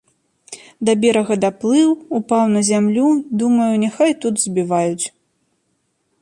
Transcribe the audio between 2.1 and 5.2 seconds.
упаў на зямлю, думаю, няхай тут забіваюць.